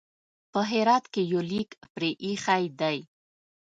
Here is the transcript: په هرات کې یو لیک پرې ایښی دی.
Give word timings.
په 0.51 0.59
هرات 0.71 1.05
کې 1.13 1.21
یو 1.31 1.41
لیک 1.51 1.69
پرې 1.93 2.09
ایښی 2.25 2.63
دی. 2.79 2.97